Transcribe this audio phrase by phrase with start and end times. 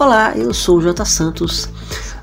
[0.00, 1.68] Olá, eu sou o J Santos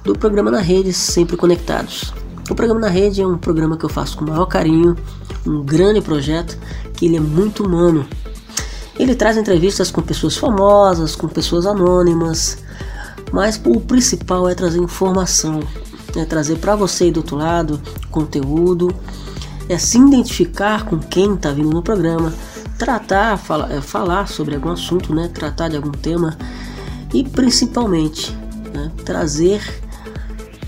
[0.03, 2.11] do programa na rede Sempre Conectados.
[2.49, 4.95] O programa na rede é um programa que eu faço com o maior carinho,
[5.45, 6.57] um grande projeto
[6.95, 8.03] que ele é muito humano.
[8.97, 12.57] Ele traz entrevistas com pessoas famosas, com pessoas anônimas,
[13.31, 15.59] mas o principal é trazer informação,
[16.15, 18.91] é trazer para você do outro lado conteúdo,
[19.69, 22.33] é se identificar com quem está vindo no programa,
[22.79, 26.35] tratar, fala, é, falar sobre algum assunto, né, tratar de algum tema
[27.13, 28.35] e principalmente
[28.73, 29.61] né, trazer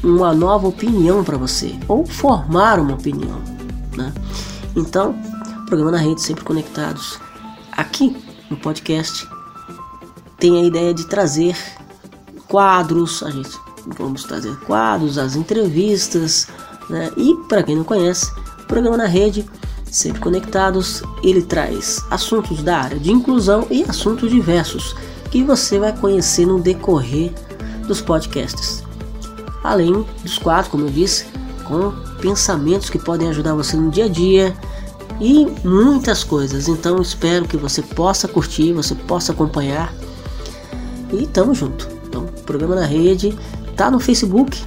[0.04, 3.42] uma nova opinião para você ou formar uma opinião.
[3.96, 4.14] Né?
[4.76, 5.16] Então,
[5.66, 7.20] programa na rede sempre conectados.
[7.72, 8.16] Aqui
[8.50, 9.28] no podcast
[10.38, 11.56] tem a ideia de trazer
[12.48, 13.52] quadros, a gente
[13.98, 16.48] vamos trazer quadros, as entrevistas,
[16.90, 17.12] né?
[17.16, 18.32] E para quem não conhece,
[18.68, 19.46] programa na rede
[19.86, 24.96] sempre conectados, ele traz assuntos da área de inclusão e assuntos diversos
[25.32, 27.32] que você vai conhecer no decorrer
[27.88, 28.84] dos podcasts.
[29.64, 31.26] Além dos quatro, como eu disse,
[31.66, 34.56] com pensamentos que podem ajudar você no dia a dia
[35.20, 36.68] e muitas coisas.
[36.68, 39.94] Então espero que você possa curtir, você possa acompanhar.
[41.12, 41.88] E tamo junto.
[42.08, 43.38] Então, programa na rede
[43.76, 44.64] tá no Facebook,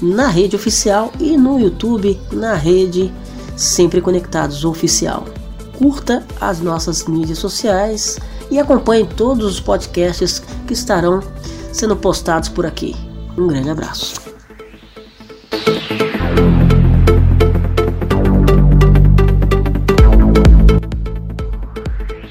[0.00, 3.12] na rede oficial e no YouTube, na rede
[3.56, 5.24] Sempre Conectados Oficial.
[5.76, 8.18] Curta as nossas mídias sociais
[8.50, 11.22] e acompanhe todos os podcasts que estarão
[11.72, 12.94] sendo postados por aqui.
[13.36, 14.28] Um grande abraço.